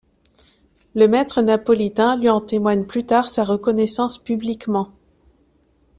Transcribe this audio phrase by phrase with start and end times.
[0.95, 4.89] Le maître napolitain lui en témoigne plus tard sa reconnaissance publiquement.